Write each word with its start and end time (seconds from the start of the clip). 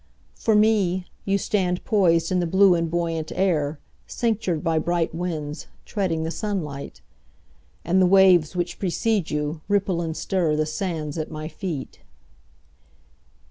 For 0.33 0.55
me, 0.55 1.05
You 1.25 1.37
stand 1.37 1.85
poisedIn 1.85 2.39
the 2.39 2.47
blue 2.47 2.73
and 2.73 2.89
buoyant 2.89 3.31
air, 3.35 3.77
Cinctured 4.07 4.63
by 4.63 4.79
bright 4.79 5.13
winds, 5.13 5.67
Treading 5.85 6.23
the 6.23 6.31
sunlight. 6.31 7.01
And 7.85 8.01
the 8.01 8.07
waves 8.07 8.55
which 8.55 8.79
precede 8.79 9.27
youRipple 9.27 10.03
and 10.03 10.15
stirThe 10.15 10.67
sands 10.67 11.19
at 11.19 11.29
my 11.29 11.47
feet. 11.47 11.99